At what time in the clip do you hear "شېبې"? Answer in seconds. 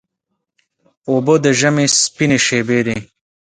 2.45-2.79